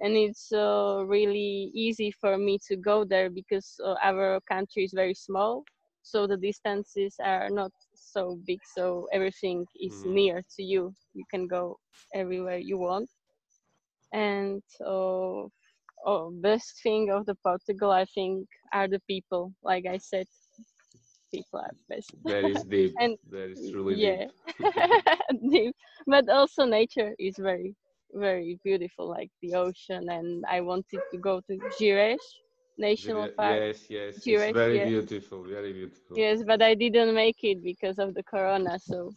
And 0.00 0.16
it's 0.16 0.52
uh, 0.52 1.04
really 1.06 1.70
easy 1.74 2.12
for 2.20 2.36
me 2.38 2.58
to 2.68 2.76
go 2.76 3.04
there 3.04 3.30
because 3.30 3.78
uh, 3.84 3.94
our 4.02 4.40
country 4.50 4.84
is 4.84 4.92
very 4.94 5.14
small, 5.14 5.64
so 6.02 6.26
the 6.26 6.36
distances 6.36 7.16
are 7.22 7.50
not 7.50 7.72
so 7.94 8.38
big, 8.46 8.60
so 8.64 9.06
everything 9.12 9.66
is 9.80 10.00
Mm. 10.04 10.04
near 10.04 10.42
to 10.56 10.62
you. 10.62 10.94
You 11.14 11.24
can 11.30 11.46
go 11.46 11.78
everywhere 12.14 12.58
you 12.58 12.78
want 12.78 13.10
and 14.12 14.62
uh, 14.84 15.44
oh, 16.06 16.30
best 16.42 16.82
thing 16.82 17.10
of 17.10 17.26
the 17.26 17.34
Portugal, 17.36 17.90
I 17.90 18.04
think, 18.06 18.46
are 18.72 18.88
the 18.88 19.00
people. 19.08 19.52
Like 19.62 19.86
I 19.86 19.98
said, 19.98 20.26
people 21.30 21.60
are 21.60 21.74
best. 21.88 22.14
That 22.24 22.44
is 22.44 22.64
deep. 22.64 22.94
And 23.00 23.16
that 23.30 23.50
is 23.50 23.62
truly 23.70 23.96
yeah, 23.96 24.24
deep. 24.26 24.30
Deep. 25.50 25.74
but 26.06 26.28
also 26.28 26.64
nature 26.64 27.14
is 27.18 27.36
very, 27.38 27.74
very 28.12 28.58
beautiful, 28.64 29.08
like 29.08 29.30
the 29.42 29.54
ocean. 29.54 30.08
And 30.10 30.44
I 30.48 30.60
wanted 30.60 31.00
to 31.12 31.18
go 31.18 31.40
to 31.48 31.58
Gerês 31.78 32.24
National 32.78 33.28
Very- 33.28 33.32
Park. 33.36 33.62
Yes, 33.62 33.90
yes. 33.90 34.24
Gerês, 34.24 34.50
It's 34.50 34.52
very 34.52 34.78
yeah. 34.78 34.84
beautiful, 34.84 35.42
very 35.44 35.72
beautiful. 35.72 36.16
Yes, 36.16 36.42
but 36.44 36.62
I 36.62 36.74
didn't 36.74 37.14
make 37.14 37.42
it 37.42 37.62
because 37.62 37.98
of 37.98 38.14
the 38.14 38.22
corona. 38.22 38.78
So 38.78 39.12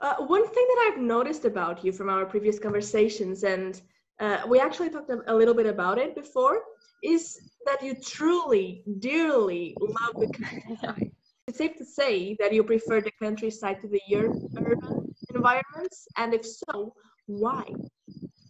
Uh, 0.00 0.16
one 0.26 0.46
thing 0.46 0.66
that 0.70 0.90
I've 0.92 1.00
noticed 1.00 1.44
about 1.44 1.84
you 1.84 1.92
from 1.92 2.08
our 2.10 2.24
previous 2.26 2.58
conversations, 2.58 3.42
and 3.44 3.80
uh, 4.20 4.38
we 4.48 4.58
actually 4.60 4.90
talked 4.90 5.10
a 5.10 5.18
a 5.32 5.34
little 5.34 5.54
bit 5.54 5.66
about 5.66 5.98
it 5.98 6.14
before, 6.14 6.56
is 7.02 7.24
that 7.66 7.82
you 7.82 7.94
truly, 7.94 8.82
dearly 9.00 9.76
love 9.80 10.14
the 10.14 10.28
countryside. 10.28 11.10
It's 11.48 11.58
safe 11.58 11.76
to 11.76 11.84
say 11.84 12.36
that 12.40 12.52
you 12.52 12.64
prefer 12.64 13.00
the 13.00 13.12
countryside 13.22 13.80
to 13.82 13.88
the 13.88 14.00
urban 14.16 15.14
environments, 15.34 16.08
and 16.16 16.34
if 16.34 16.44
so, 16.44 16.94
why? 17.26 17.64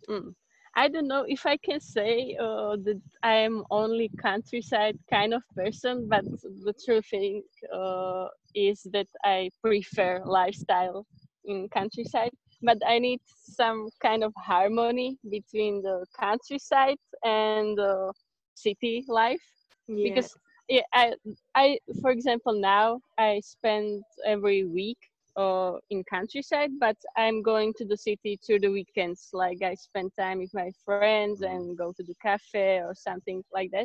Mm. 0.08 0.34
I 0.78 0.88
don't 0.88 1.08
know 1.08 1.24
if 1.26 1.46
I 1.46 1.56
can 1.56 1.80
say 1.80 2.36
uh, 2.38 2.76
that 2.84 3.00
I 3.22 3.32
am 3.36 3.64
only 3.70 4.10
countryside 4.20 4.98
kind 5.08 5.32
of 5.32 5.42
person, 5.54 6.06
but 6.06 6.24
the 6.42 6.74
true 6.84 7.00
thing 7.00 7.42
uh, 7.74 8.28
is 8.54 8.86
that 8.92 9.08
I 9.24 9.48
prefer 9.62 10.22
lifestyle 10.24 11.06
in 11.46 11.68
countryside. 11.70 12.30
But 12.62 12.78
I 12.86 12.98
need 12.98 13.20
some 13.26 13.88
kind 14.02 14.22
of 14.22 14.32
harmony 14.36 15.18
between 15.30 15.82
the 15.82 16.04
countryside 16.18 16.98
and 17.24 17.76
the 17.76 18.12
city 18.56 19.04
life 19.08 19.42
Yeah. 19.88 20.26
because 20.26 20.36
yeah, 20.68 20.82
I, 20.94 21.14
I, 21.54 21.78
for 22.02 22.10
example, 22.10 22.60
now 22.60 23.00
I 23.18 23.40
spend 23.40 24.04
every 24.26 24.64
week 24.64 24.98
uh, 25.36 25.74
in 25.90 26.04
countryside, 26.04 26.70
but 26.80 26.96
I'm 27.16 27.42
going 27.42 27.74
to 27.78 27.84
the 27.86 27.96
city 27.96 28.38
through 28.44 28.60
the 28.60 28.70
weekends. 28.70 29.30
Like 29.32 29.62
I 29.62 29.74
spend 29.74 30.12
time 30.18 30.40
with 30.40 30.54
my 30.54 30.72
friends 30.84 31.34
and 31.34 31.68
go 31.70 31.84
to 31.86 31.96
the 31.96 32.06
cafe 32.14 32.70
or 32.72 32.86
something 32.86 33.38
like 33.46 33.64
that. 33.66 33.82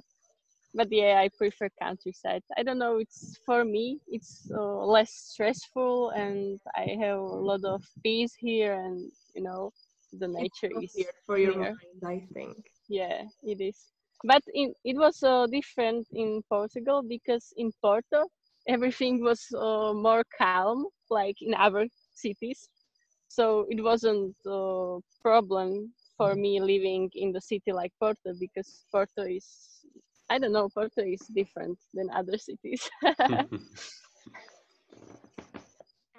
But 0.74 0.88
yeah, 0.92 1.20
I 1.20 1.30
prefer 1.38 1.70
countryside. 1.82 2.44
I 2.58 2.64
don't 2.64 2.80
know. 2.80 2.98
It's 2.98 3.40
for 3.46 3.64
me. 3.66 4.00
It's 4.08 4.50
uh, 4.56 4.86
less 4.86 5.12
stressful, 5.12 6.12
and 6.12 6.60
I 6.76 6.96
have 7.02 7.18
a 7.20 7.42
lot 7.50 7.64
of 7.66 7.84
peace 8.04 8.34
here, 8.38 8.74
and 8.74 9.12
you 9.36 9.44
know, 9.44 9.72
the 10.14 10.28
nature 10.28 10.70
is 10.72 10.96
Healthier 10.96 11.14
for 11.26 11.38
your 11.38 11.54
mind, 11.56 12.04
I 12.06 12.28
think. 12.34 12.58
Yeah, 12.88 13.24
it 13.44 13.62
is. 13.62 13.92
But 14.24 14.44
in 14.54 14.74
it 14.84 14.98
was 14.98 15.24
uh, 15.24 15.48
different 15.48 16.08
in 16.14 16.42
Portugal 16.50 17.02
because 17.08 17.54
in 17.58 17.72
Porto 17.82 18.28
everything 18.68 19.24
was 19.24 19.42
uh, 19.58 19.94
more 19.94 20.24
calm, 20.38 20.86
like 21.10 21.38
in 21.42 21.54
our 21.56 21.86
cities. 22.14 22.70
So 23.28 23.66
it 23.70 23.82
wasn't 23.82 24.36
a 24.46 25.00
problem 25.22 25.94
for 26.18 26.36
me 26.36 26.60
living 26.60 27.10
in 27.16 27.32
the 27.32 27.42
city 27.42 27.72
like 27.72 27.94
Porto 28.00 28.34
because 28.40 28.86
Porto 28.92 29.24
is, 29.24 29.48
I 30.30 30.38
don't 30.38 30.52
know, 30.52 30.70
Porto 30.70 31.02
is 31.02 31.22
different 31.34 31.80
than 31.94 32.10
other 32.12 32.38
cities. 32.38 32.88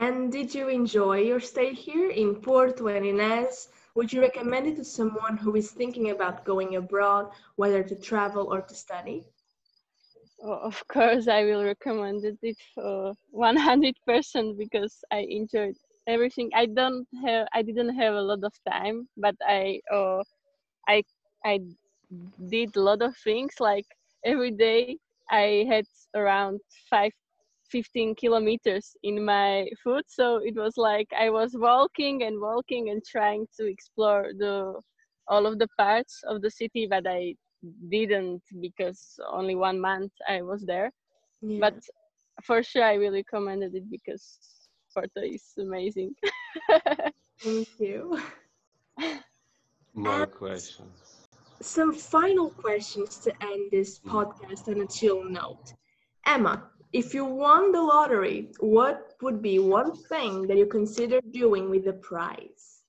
And 0.02 0.32
did 0.32 0.52
you 0.52 0.68
enjoy 0.68 1.18
your 1.18 1.38
stay 1.38 1.72
here 1.72 2.10
in 2.10 2.34
Porto 2.34 2.88
and 2.88 3.06
Inés? 3.06 3.68
Would 3.94 4.12
you 4.12 4.20
recommend 4.22 4.66
it 4.66 4.76
to 4.76 4.84
someone 4.84 5.36
who 5.36 5.54
is 5.56 5.70
thinking 5.70 6.10
about 6.10 6.44
going 6.44 6.76
abroad, 6.76 7.30
whether 7.56 7.82
to 7.82 7.94
travel 7.94 8.52
or 8.52 8.62
to 8.62 8.74
study? 8.74 9.24
Of 10.42 10.82
course, 10.88 11.28
I 11.28 11.44
will 11.44 11.62
recommend 11.64 12.24
it 12.24 12.56
for 12.74 13.14
100% 13.32 14.58
because 14.58 15.04
I 15.12 15.18
enjoyed 15.28 15.76
everything. 16.06 16.50
I 16.54 16.66
don't 16.66 17.06
have, 17.24 17.46
I 17.52 17.62
didn't 17.62 17.94
have 17.96 18.14
a 18.14 18.22
lot 18.22 18.42
of 18.42 18.52
time, 18.68 19.08
but 19.16 19.36
I, 19.46 19.80
uh, 19.92 20.22
I, 20.88 21.02
I 21.44 21.60
did 22.48 22.76
a 22.76 22.80
lot 22.80 23.02
of 23.02 23.16
things. 23.18 23.54
Like 23.60 23.86
every 24.24 24.50
day, 24.50 24.96
I 25.30 25.64
had 25.68 25.86
around 26.14 26.60
five, 26.90 27.12
15 27.72 28.14
kilometers 28.14 28.96
in 29.02 29.24
my 29.24 29.66
foot. 29.82 30.04
So 30.08 30.36
it 30.50 30.54
was 30.56 30.76
like 30.76 31.08
I 31.18 31.30
was 31.30 31.56
walking 31.56 32.22
and 32.24 32.40
walking 32.40 32.90
and 32.90 33.02
trying 33.04 33.46
to 33.58 33.66
explore 33.66 34.32
the 34.38 34.74
all 35.28 35.46
of 35.46 35.58
the 35.58 35.68
parts 35.78 36.14
of 36.30 36.42
the 36.42 36.50
city, 36.50 36.86
but 36.94 37.04
I 37.08 37.34
didn't 37.88 38.42
because 38.60 39.00
only 39.38 39.54
one 39.54 39.80
month 39.80 40.12
I 40.28 40.42
was 40.42 40.62
there. 40.72 40.90
Yeah. 41.40 41.58
But 41.64 41.76
for 42.42 42.62
sure, 42.62 42.84
I 42.84 42.94
really 42.94 43.24
recommended 43.24 43.74
it 43.74 43.88
because 43.90 44.24
Porto 44.94 45.22
is 45.22 45.44
amazing. 45.58 46.14
Thank 47.40 47.68
you. 47.78 48.18
More 49.94 50.22
And- 50.22 50.32
questions. 50.32 50.98
Some 51.60 51.92
final 51.94 52.50
questions 52.50 53.18
to 53.24 53.30
end 53.40 53.70
this 53.70 54.00
Mm. 54.00 54.10
podcast 54.14 54.68
on 54.68 54.80
a 54.80 54.86
chill 54.86 55.22
note. 55.40 55.66
Ema, 56.26 56.54
if 56.92 57.14
you 57.14 57.24
won 57.24 57.72
the 57.72 57.82
lottery, 57.82 58.52
what 58.60 59.14
would 59.22 59.42
be 59.42 59.58
one 59.58 59.92
thing 59.96 60.46
that 60.48 60.56
you 60.58 60.66
consider 60.66 61.20
doing 61.30 61.70
with 61.70 61.84
the 61.84 61.92
prize? 61.92 62.82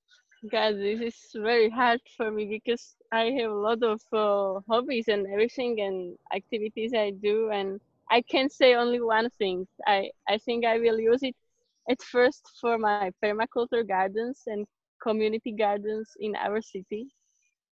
God, 0.52 0.76
this 0.76 1.02
is 1.02 1.32
very 1.36 1.70
hard 1.70 2.02
for 2.18 2.32
me 2.32 2.46
because 2.46 2.96
I 3.12 3.32
have 3.40 3.52
a 3.52 3.56
lot 3.68 3.84
of 3.84 4.02
uh, 4.14 4.60
hobbies 4.70 5.08
and 5.08 5.26
everything 5.28 5.80
and 5.82 6.18
activities 6.34 6.94
I 6.94 7.12
do, 7.12 7.50
and 7.52 7.80
I 8.12 8.22
can 8.22 8.50
say 8.50 8.76
only 8.76 9.02
one 9.02 9.30
thing. 9.32 9.68
I 9.88 10.12
I 10.28 10.38
think 10.38 10.66
I 10.66 10.78
will 10.80 11.00
use 11.00 11.24
it 11.24 11.36
at 11.90 12.02
first 12.02 12.44
for 12.62 12.78
my 12.78 13.04
permaculture 13.16 13.78
gardens 13.78 14.36
and 14.40 14.60
community 14.96 15.52
gardens 15.52 16.12
in 16.20 16.36
our 16.36 16.62
city. 16.62 17.08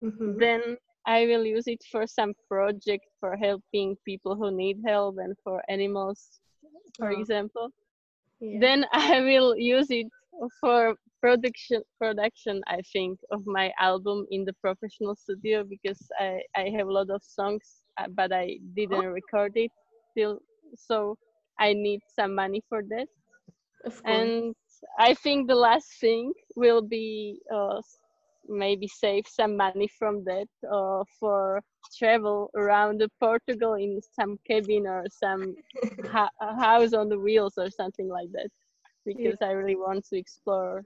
Mhm. 0.02 0.38
Then 0.38 0.76
I 1.08 1.26
will 1.26 1.44
use 1.46 1.66
it 1.68 1.82
for 1.92 2.06
some 2.06 2.34
project 2.48 3.06
for 3.20 3.36
helping 3.36 3.96
people 4.06 4.36
who 4.36 4.50
need 4.52 4.78
help 4.86 5.16
and 5.18 5.36
for 5.44 5.62
animals, 5.68 6.40
for 6.98 7.10
Oh, 7.10 7.12
example 7.12 7.70
yeah. 8.40 8.60
then 8.60 8.84
I 8.92 9.20
will 9.20 9.56
use 9.56 9.90
it 9.90 10.06
for 10.60 10.94
production 11.20 11.82
production 12.00 12.62
I 12.68 12.80
think 12.92 13.18
of 13.32 13.46
my 13.46 13.72
album 13.80 14.26
in 14.30 14.44
the 14.44 14.54
professional 14.54 15.16
studio 15.16 15.64
because 15.64 16.00
I 16.20 16.42
I 16.56 16.70
have 16.76 16.88
a 16.88 16.92
lot 16.92 17.10
of 17.10 17.22
songs 17.22 17.82
uh, 17.98 18.08
but 18.14 18.32
I 18.32 18.58
didn't 18.76 19.00
Oh. 19.00 19.04
record 19.06 19.52
it 19.56 19.72
still 20.12 20.40
so 20.76 21.16
I 21.58 21.72
need 21.74 22.00
some 22.14 22.34
money 22.34 22.62
for 22.68 22.82
that 22.90 23.08
Of 23.84 24.02
course. 24.04 24.34
and 24.36 24.54
I 24.98 25.14
think 25.14 25.48
the 25.48 25.54
last 25.56 25.88
thing 26.00 26.32
will 26.56 26.82
be 26.82 27.40
uh, 27.52 27.80
maybe 28.48 28.88
save 28.88 29.26
some 29.26 29.56
money 29.56 29.88
from 29.88 30.24
that 30.24 30.46
uh, 30.70 31.02
for 31.18 31.60
travel 31.96 32.50
around 32.56 33.02
Portugal 33.20 33.74
in 33.74 34.00
some 34.14 34.38
cabin 34.46 34.86
or 34.86 35.04
some 35.10 35.54
ha- 36.06 36.30
house 36.60 36.92
on 36.92 37.08
the 37.08 37.18
wheels 37.18 37.54
or 37.58 37.70
something 37.70 38.08
like 38.08 38.30
that 38.32 38.48
because 39.06 39.36
I 39.42 39.50
really 39.52 39.76
want 39.76 40.04
to 40.10 40.18
explore 40.18 40.84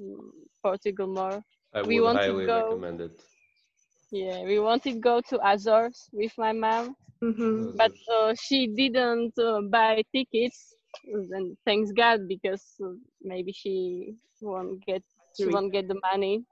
mm, 0.00 0.18
Portugal 0.62 1.06
more. 1.08 1.42
I 1.74 1.82
We 1.84 2.00
would 2.00 2.00
want 2.00 2.22
to 2.22 2.34
go- 2.44 2.78
recommend 2.78 3.00
it. 3.00 3.22
Yeah, 4.10 4.42
we 4.44 4.58
wanted 4.58 4.94
to 4.94 5.00
go 5.00 5.20
to 5.28 5.38
Azores 5.46 6.08
with 6.12 6.32
my 6.38 6.52
mom, 6.52 6.96
Mhm. 7.22 7.72
but 7.72 7.92
uh, 8.14 8.34
she 8.34 8.66
didn't 8.68 9.38
uh, 9.38 9.62
buy 9.70 9.98
tickets. 10.12 10.74
And 11.06 11.56
thanks 11.64 11.90
God 11.92 12.28
because 12.28 12.64
uh, 12.84 12.92
maybe 13.22 13.52
she 13.52 14.14
won't 14.40 14.84
get 14.84 15.02
she 15.36 15.46
won't 15.46 15.72
get 15.72 15.88
the 15.88 15.98
money 16.12 16.44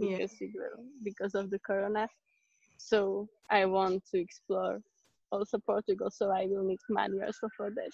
Yeah. 0.00 0.18
because 0.18 0.32
it 0.40 0.50
will- 0.54 0.84
because 1.02 1.34
of 1.34 1.50
the 1.50 1.58
corona. 1.60 2.08
So 2.78 3.28
I 3.50 3.66
want 3.66 4.04
to 4.12 4.18
explore 4.20 4.80
also 5.32 5.58
Portugal. 5.58 6.10
So 6.10 6.30
I 6.30 6.46
will 6.46 6.64
need 6.64 6.80
money 6.90 7.18
also 7.26 7.48
for 7.56 7.70
that. 7.70 7.92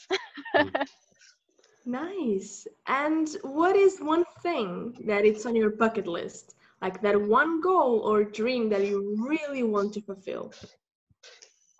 Nice. 1.86 2.66
And 2.86 3.28
what 3.42 3.76
is 3.76 4.00
one 4.00 4.24
thing 4.42 4.96
that 5.06 5.24
it's 5.24 5.46
on 5.46 5.56
your 5.56 5.70
bucket 5.70 6.06
list? 6.06 6.54
Like 6.80 7.00
that 7.02 7.20
one 7.20 7.60
goal 7.60 8.00
or 8.04 8.24
dream 8.24 8.68
that 8.70 8.86
you 8.86 9.16
really 9.28 9.62
want 9.62 9.92
to 9.94 10.02
fulfill? 10.02 10.52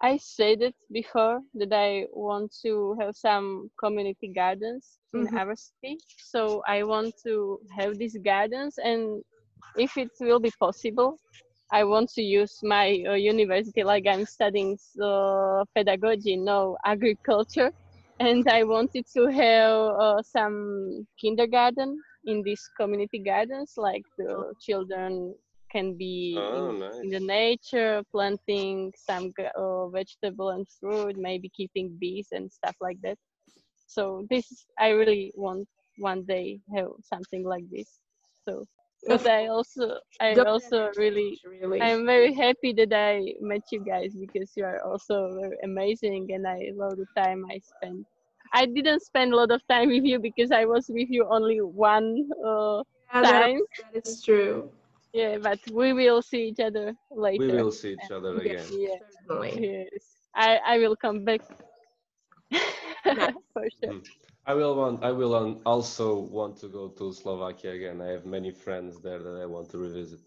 I 0.02 0.16
said 0.19 0.62
it 0.62 0.75
before 0.93 1.40
that 1.54 1.73
I 1.73 2.07
want 2.12 2.54
to 2.62 2.97
have 3.00 3.16
some 3.16 3.71
community 3.78 4.28
gardens 4.28 4.99
in 5.14 5.26
Mhm. 5.26 5.37
our 5.37 5.54
city. 5.57 6.00
So 6.21 6.62
I 6.66 6.83
want 6.85 7.14
to 7.25 7.61
have 7.76 7.99
these 7.99 8.16
gardens, 8.19 8.78
and 8.78 9.23
if 9.76 9.97
it 9.97 10.11
will 10.21 10.40
be 10.40 10.52
possible, 10.61 11.18
I 11.71 11.85
want 11.85 12.09
to 12.11 12.23
use 12.23 12.59
my 12.62 13.02
uh, 13.09 13.14
university, 13.14 13.83
like 13.85 14.06
I'm 14.06 14.25
studying 14.26 14.76
uh, 15.02 15.64
pedagogy, 15.75 16.37
no 16.37 16.76
agriculture, 16.85 17.71
and 18.21 18.47
I 18.49 18.64
wanted 18.64 19.04
to 19.16 19.26
have 19.26 19.76
uh, 20.00 20.23
some 20.23 21.06
kindergarten 21.21 21.99
in 22.25 22.42
these 22.42 22.62
community 22.78 23.18
gardens, 23.18 23.75
like 23.76 24.02
the 24.18 24.54
children 24.61 25.35
can 25.71 25.97
be 25.97 26.49
Oh, 26.49 26.52
in 26.52 26.76
in 27.02 27.11
the 27.11 27.21
nature, 27.21 28.02
planting 28.12 28.92
some 28.97 29.33
uh, 29.56 29.88
vegetable 29.88 30.50
and 30.50 30.66
fruit, 30.80 31.16
maybe 31.18 31.49
keeping 31.50 31.97
bees 32.00 32.28
and 32.33 32.50
stuff 32.52 32.76
like 32.80 32.99
that. 33.02 33.16
So 33.87 34.26
this 34.30 34.66
I 34.78 34.88
really 34.90 35.33
want 35.37 35.68
one 35.99 36.25
day 36.25 36.61
have 36.76 36.88
something 37.02 37.44
like 37.44 37.64
this. 37.71 38.00
So, 38.49 38.66
but 39.06 39.26
I 39.26 39.46
also 39.49 39.99
I 40.20 40.34
Don't 40.34 40.46
also 40.46 40.90
really 40.96 41.40
Really. 41.44 41.80
I'm 41.80 42.06
very 42.06 42.32
happy 42.32 42.73
that 42.75 42.92
I 42.92 43.34
met 43.40 43.62
you 43.73 43.80
guys 43.84 44.14
because 44.14 44.52
you 44.56 44.64
are 44.64 44.80
also 44.82 45.30
very 45.40 45.56
amazing 45.64 46.28
and 46.32 46.46
I 46.46 46.70
love 46.75 46.96
the 46.96 47.06
time 47.16 47.44
I 47.50 47.58
spent. 47.58 48.06
I 48.52 48.66
didn't 48.66 49.00
spend 49.02 49.32
a 49.32 49.37
lot 49.37 49.50
of 49.50 49.61
time 49.68 49.88
with 49.88 50.04
you 50.04 50.18
because 50.20 50.50
I 50.52 50.64
was 50.64 50.87
with 50.88 51.08
you 51.11 51.26
only 51.28 51.58
one 51.61 52.28
uh, 52.46 52.82
Yeah, 53.12 53.23
time. 53.25 53.61
that 53.92 54.06
is 54.06 54.23
true. 54.23 54.70
Yeah, 55.12 55.38
but 55.38 55.58
we 55.73 55.92
will 55.92 56.23
see 56.23 56.49
each 56.49 56.61
other 56.61 56.94
later. 57.11 57.61
We 57.61 57.62
will 57.62 57.70
see 57.73 57.92
each 57.92 58.11
other 58.11 58.40
again. 58.40 58.66
Yeah. 58.70 58.99
Certainly. 58.99 59.62
Yes, 59.62 60.16
I 60.35 60.59
I 60.64 60.79
will 60.79 60.96
come 60.96 61.24
back 61.24 61.40
Nice. 63.12 63.35
for 63.52 63.64
sure. 63.81 63.94
Mm. 63.94 64.02
I 64.46 64.54
will 64.54 64.76
want. 64.76 65.04
I 65.04 65.12
will 65.12 65.61
also 65.66 66.18
want 66.18 66.57
to 66.59 66.68
go 66.68 66.88
to 66.88 67.12
Slovakia 67.12 67.72
again. 67.72 68.00
I 68.00 68.09
have 68.09 68.24
many 68.26 68.50
friends 68.52 69.00
there 69.00 69.18
that 69.22 69.37
I 69.42 69.46
want 69.46 69.70
to 69.70 69.78
revisit. 69.78 70.20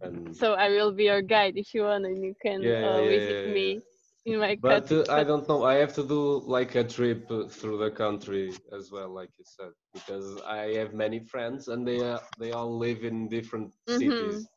And 0.00 0.34
So 0.34 0.54
I 0.54 0.68
will 0.68 0.92
be 0.92 1.04
your 1.04 1.22
guide 1.22 1.56
if 1.56 1.74
you 1.74 1.82
want, 1.82 2.04
and 2.04 2.22
you 2.22 2.34
can 2.42 2.60
Yeah, 2.60 2.82
uh, 2.82 3.02
yeah, 3.02 3.04
visit 3.04 3.38
yeah, 3.40 3.44
me 3.44 3.82
in 4.24 4.38
my 4.38 4.56
but 4.60 4.90
uh. 4.92 5.04
I 5.08 5.24
don't 5.24 5.48
know. 5.48 5.64
I 5.64 5.74
have 5.76 5.94
to 5.94 6.04
do 6.06 6.40
like 6.46 6.74
a 6.76 6.84
trip 6.84 7.28
through 7.50 7.78
the 7.78 7.90
country 7.90 8.60
as 8.72 8.90
well, 8.92 9.08
like 9.08 9.30
you 9.38 9.44
said, 9.44 9.72
because 9.92 10.40
I 10.46 10.74
have 10.80 10.94
many 10.94 11.20
friends 11.20 11.68
and 11.68 11.86
they 11.86 12.02
uh, 12.02 12.18
they 12.38 12.52
all 12.52 12.76
live 12.78 13.04
in 13.04 13.28
different 13.28 13.72
Mhm. 13.88 14.46
cities, 14.46 14.48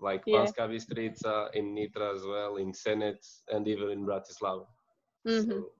like 0.00 0.24
Yeah. 0.26 0.30
Banska 0.30 0.68
Bystrica, 0.68 1.54
in 1.54 1.74
Nitra 1.74 2.14
as 2.14 2.24
well, 2.26 2.56
in 2.56 2.72
Senec, 2.72 3.18
and 3.48 3.66
even 3.68 3.90
in 3.90 4.04
Bratislava. 4.06 4.66
Mhm. 5.24 5.64
So, 5.64 5.72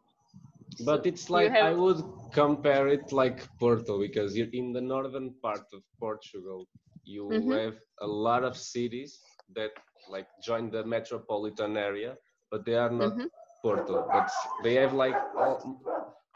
but 0.80 1.06
it's 1.06 1.30
like 1.30 1.60
I 1.60 1.72
would 1.72 2.02
compare 2.32 2.88
it 2.88 3.12
like 3.12 3.48
Porto 3.58 3.98
because 3.98 4.36
you're 4.36 4.52
in 4.52 4.72
the 4.72 4.80
northern 4.80 5.34
part 5.42 5.66
of 5.72 5.82
Portugal. 5.98 6.68
You 7.04 7.50
Mhm. 7.50 7.60
have 7.60 7.78
a 8.00 8.06
lot 8.06 8.44
of 8.44 8.56
cities 8.56 9.20
that 9.54 9.72
like 10.08 10.26
join 10.42 10.70
the 10.70 10.84
metropolitan 10.84 11.76
area, 11.76 12.16
but 12.50 12.64
they 12.64 12.74
are 12.74 12.90
not 12.90 13.14
Mhm. 13.14 13.30
Porto. 13.62 14.08
But 14.12 14.30
they 14.62 14.74
have 14.74 14.92
like 14.92 15.16
all, 15.36 15.80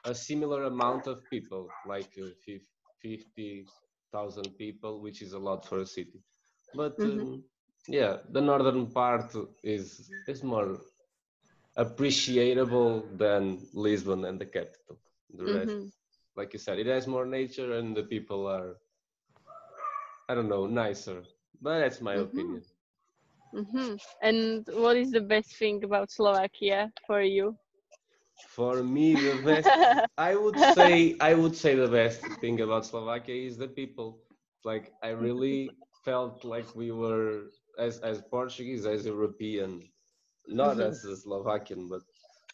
a 0.04 0.14
similar 0.14 0.64
amount 0.64 1.06
of 1.06 1.28
people, 1.30 1.68
like 1.84 2.12
uh, 2.20 2.30
fif- 2.44 2.72
fifty 3.00 3.68
thousand 4.12 4.50
people, 4.58 5.00
which 5.02 5.22
is 5.22 5.32
a 5.32 5.38
lot 5.38 5.64
for 5.64 5.80
a 5.80 5.86
city. 5.86 6.22
But 6.74 6.98
Mhm. 6.98 7.04
um, 7.04 7.44
yeah, 7.88 8.18
the 8.30 8.40
northern 8.40 8.86
part 8.92 9.34
is 9.62 10.10
is 10.26 10.42
more 10.42 10.78
appreciable 11.76 13.02
than 13.16 13.58
Lisbon 13.74 14.24
and 14.24 14.40
the 14.40 14.46
capital. 14.46 14.98
The 15.34 15.46
rest, 15.46 15.76
Mhm. 15.76 15.92
like 16.36 16.52
you 16.52 16.58
said, 16.58 16.78
it 16.78 16.86
has 16.86 17.06
more 17.06 17.26
nature 17.26 17.72
and 17.72 17.96
the 17.96 18.02
people 18.04 18.46
are, 18.46 18.76
I 20.28 20.34
don't 20.34 20.48
know, 20.48 20.66
nicer. 20.66 21.24
But 21.60 21.78
that's 21.80 22.00
my 22.00 22.14
Mhm. 22.14 22.14
opinion. 22.14 22.64
Mhm. 23.52 24.00
And 24.22 24.66
what 24.74 24.96
is 24.96 25.10
the 25.12 25.20
best 25.20 25.56
thing 25.56 25.84
about 25.84 26.10
Slovakia 26.10 26.92
for 27.06 27.20
you? 27.22 27.56
For 28.44 28.82
me, 28.82 29.16
the 29.16 29.36
best, 29.36 29.72
I 30.18 30.34
would 30.36 30.58
say, 30.58 31.16
I 31.20 31.34
would 31.34 31.54
say 31.56 31.74
the 31.74 31.88
best 31.88 32.20
thing 32.40 32.60
about 32.60 32.86
Slovakia 32.86 33.34
is 33.34 33.56
the 33.58 33.68
people. 33.68 34.20
Like 34.64 34.94
I 35.02 35.10
really 35.10 35.76
felt 36.04 36.44
like 36.44 36.74
we 36.74 36.90
were 36.92 37.50
as 37.78 38.00
as 38.00 38.20
Portuguese, 38.22 38.86
as 38.86 39.06
European, 39.06 39.88
not 40.48 40.80
as 40.80 41.04
a 41.04 41.16
Slovakian, 41.16 41.88
but 41.88 42.02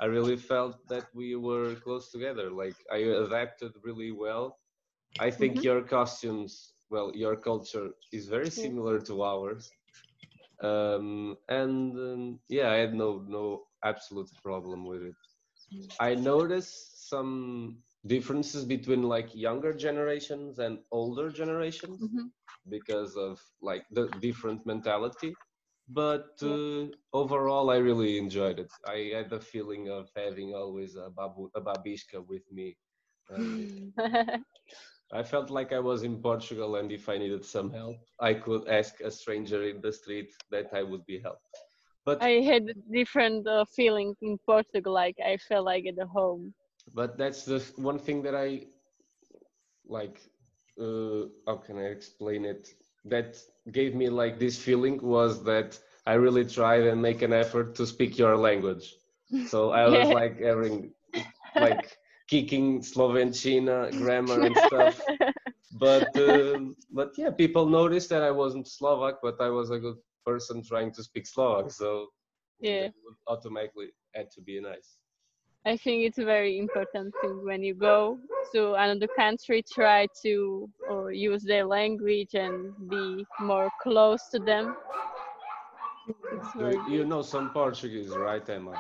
I 0.01 0.07
really 0.07 0.37
felt 0.37 0.77
that 0.89 1.07
we 1.15 1.35
were 1.37 1.77
close 1.77 2.11
together. 2.11 2.51
Like 2.51 2.77
I 2.93 2.99
adapted 3.27 3.73
really 3.83 4.13
well. 4.13 4.59
I 5.19 5.31
think 5.31 5.63
Mhm. 5.63 5.65
your 5.65 5.83
costumes, 5.83 6.75
well, 6.91 7.13
your 7.15 7.37
culture 7.37 7.91
is 8.13 8.29
very 8.29 8.51
similar 8.51 9.01
to 9.01 9.23
ours. 9.23 9.75
Um, 10.63 11.37
and 11.49 11.93
um, 11.99 12.41
yeah, 12.49 12.71
I 12.71 12.77
had 12.77 12.95
no 12.95 13.25
no 13.29 13.65
absolute 13.85 14.31
problem 14.43 14.87
with 14.87 15.03
it. 15.03 15.17
I 15.99 16.15
noticed 16.15 17.09
some 17.09 17.83
differences 18.07 18.65
between 18.65 19.03
like 19.03 19.35
younger 19.35 19.73
generations 19.75 20.59
and 20.59 20.79
older 20.91 21.31
generations 21.31 22.11
Mhm. 22.11 22.33
because 22.69 23.17
of 23.17 23.41
like 23.61 23.85
the 23.91 24.09
different 24.21 24.67
mentality 24.67 25.39
but 25.89 26.31
uh, 26.43 26.87
overall 27.13 27.71
i 27.71 27.77
really 27.77 28.19
enjoyed 28.19 28.59
it 28.59 28.71
i 28.87 29.11
had 29.15 29.29
the 29.31 29.41
feeling 29.41 29.89
of 29.89 30.11
having 30.17 30.55
always 30.55 30.95
a 30.97 31.11
babu 31.11 31.51
a 31.55 31.61
babishka 31.61 32.21
with 32.29 32.43
me 32.53 32.77
and 33.31 33.69
i 35.13 35.23
felt 35.23 35.51
like 35.51 35.73
i 35.73 35.79
was 35.79 36.03
in 36.03 36.21
portugal 36.23 36.77
and 36.77 36.93
if 36.93 37.09
i 37.09 37.17
needed 37.19 37.45
some 37.45 37.71
help 37.73 37.97
i 38.21 38.33
could 38.33 38.67
ask 38.69 39.01
a 39.01 39.11
stranger 39.11 39.65
in 39.65 39.81
the 39.81 39.93
street 39.93 40.31
that 40.51 40.67
i 40.75 40.83
would 40.83 41.05
be 41.07 41.19
helped 41.21 41.47
but 42.05 42.23
I 42.23 42.41
had 42.51 42.69
a 42.69 42.75
different 42.93 43.47
uh, 43.47 43.65
feeling 43.77 44.15
in 44.23 44.39
Portugal. 44.47 44.93
Like 44.93 45.17
I 45.25 45.37
felt 45.37 45.65
like 45.67 45.85
at 45.87 45.99
home. 46.07 46.55
but 46.95 47.17
that's 47.19 47.45
the 47.45 47.59
one 47.77 47.99
thing 47.99 48.23
that 48.23 48.35
i 48.35 48.67
like 49.87 50.21
uh, 50.81 51.23
how 51.47 51.57
can 51.57 51.79
i 51.79 51.85
explain 51.97 52.45
it 52.45 52.69
that 53.05 53.39
gave 53.73 53.95
me 53.95 54.09
like 54.09 54.39
this 54.39 54.59
feeling 54.59 54.99
was 55.03 55.43
that 55.45 55.79
i 56.07 56.15
really 56.15 56.45
tried 56.45 56.83
and 56.85 57.01
make 57.01 57.23
an 57.23 57.33
effort 57.33 57.75
to 57.75 57.87
speak 57.87 58.19
your 58.19 58.37
language 58.37 58.97
so 59.43 59.71
i 59.71 59.87
was 59.89 60.09
Yeah. 60.09 60.13
like 60.13 60.41
having 60.41 60.93
like 61.57 61.99
kicking 62.29 62.81
slovenčina 62.81 63.95
grammar 63.97 64.43
and 64.43 64.57
stuff 64.59 65.09
but 65.73 66.15
um, 66.17 66.77
but 66.91 67.11
yeah 67.19 67.31
people 67.31 67.67
noticed 67.67 68.09
that 68.11 68.23
i 68.23 68.31
wasn't 68.31 68.67
slovak 68.67 69.17
but 69.23 69.41
i 69.41 69.49
was 69.49 69.71
a 69.71 69.79
good 69.79 69.99
person 70.25 70.63
trying 70.63 70.91
to 70.93 71.03
speak 71.03 71.27
slovak 71.27 71.71
so 71.71 72.09
Yeah. 72.61 72.89
it 72.89 72.95
would 73.05 73.17
automatically 73.29 73.91
had 74.15 74.31
to 74.31 74.41
be 74.43 74.61
nice 74.61 75.02
I 75.65 75.77
think 75.77 76.03
it's 76.05 76.19
a 76.19 76.25
very 76.25 76.59
important 76.59 77.15
thing 77.21 77.45
when 77.45 77.63
you 77.63 77.75
go 77.75 78.19
to 78.53 78.75
another 78.75 79.07
country, 79.17 79.63
try 79.63 80.07
to 80.23 80.69
or 80.91 81.13
use 81.13 81.45
their 81.45 81.65
language 81.65 82.35
and 82.35 82.75
be 82.91 83.25
more 83.41 83.71
close 83.81 84.29
to 84.33 84.39
them. 84.41 84.75
Do 86.59 86.71
you- 86.71 86.85
you 86.89 87.05
know 87.05 87.23
some 87.23 87.51
Portuguese, 87.51 88.11
right, 88.17 88.49
Ema? 88.51 88.75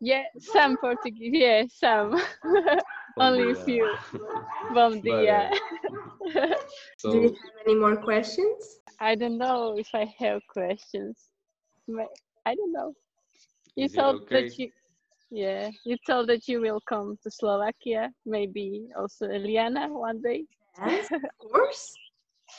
Yeah, 0.00 0.24
some 0.38 0.76
Portuguese. 0.76 1.32
Yeah, 1.32 1.64
some. 1.68 2.20
Only 3.18 3.50
a 3.50 3.54
few. 3.54 3.88
Bom 4.74 5.00
dia. 5.00 5.50
Do 7.02 7.10
you 7.16 7.22
have 7.22 7.56
any 7.66 7.74
more 7.74 7.96
questions? 7.96 8.80
I 9.00 9.14
don't 9.16 9.38
know 9.38 9.76
if 9.78 9.88
I 9.94 10.04
have 10.18 10.42
questions. 10.52 11.16
But 11.88 12.08
I 12.46 12.54
don't 12.54 12.72
know. 12.72 12.92
You 13.74 13.86
Is 13.86 13.94
it 13.94 14.00
okay? 14.00 14.42
that 14.48 14.58
you, 14.58 14.70
yeah, 15.30 15.70
you 15.84 15.96
told 16.06 16.28
that 16.28 16.48
you 16.48 16.60
will 16.60 16.80
come 16.88 17.18
to 17.22 17.30
Slovakia. 17.30 18.10
Maybe 18.24 18.88
also 18.96 19.26
Eliana 19.26 19.88
one 19.88 20.22
day. 20.22 20.44
Yes, 20.84 21.08
of 21.12 21.20
course. 21.52 21.94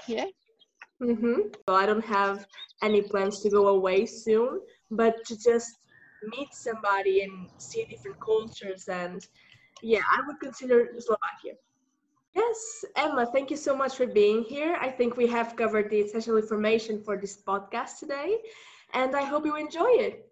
Yeah. 0.07 0.25
Mm-hmm. 1.01 1.49
So 1.67 1.75
I 1.75 1.85
don't 1.85 2.05
have 2.05 2.45
any 2.83 3.01
plans 3.01 3.41
to 3.41 3.49
go 3.49 3.67
away 3.67 4.05
soon, 4.05 4.61
but 4.91 5.15
to 5.25 5.37
just 5.37 5.71
meet 6.35 6.53
somebody 6.53 7.21
and 7.21 7.47
see 7.57 7.85
different 7.85 8.19
cultures 8.19 8.87
and 8.89 9.25
yeah, 9.81 10.01
I 10.11 10.27
would 10.27 10.39
consider 10.39 10.91
Slovakia. 10.99 11.55
Yes, 12.35 12.85
Ema, 12.97 13.25
thank 13.33 13.49
you 13.49 13.57
so 13.57 13.75
much 13.75 13.95
for 13.95 14.05
being 14.05 14.43
here. 14.43 14.77
I 14.79 14.89
think 14.89 15.17
we 15.17 15.25
have 15.27 15.55
covered 15.55 15.89
the 15.89 16.01
essential 16.01 16.37
information 16.37 17.01
for 17.01 17.17
this 17.17 17.41
podcast 17.41 17.99
today, 17.99 18.37
and 18.93 19.15
I 19.15 19.23
hope 19.23 19.45
you 19.45 19.55
enjoy 19.55 19.89
it. 19.97 20.28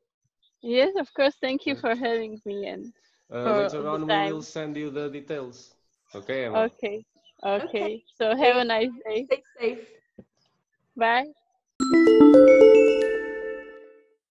Yes, 0.62 0.96
of 0.98 1.14
course. 1.14 1.36
Thank 1.42 1.66
you 1.66 1.76
for 1.76 1.96
having 1.96 2.42
me. 2.46 2.68
And 2.68 2.94
uh, 3.32 3.64
later 3.64 3.88
on, 3.88 4.08
we 4.08 4.32
will 4.32 4.42
send 4.42 4.76
you 4.76 4.90
the 4.90 5.10
details. 5.10 5.74
Okay, 6.16 6.46
Ema? 6.46 6.60
okay, 6.60 7.06
okay. 7.44 8.04
So 8.18 8.36
have 8.36 8.58
a 8.58 8.64
nice 8.64 8.90
day. 9.06 9.26
Stay 9.26 9.44
safe. 9.60 9.88
Bye. 10.96 12.74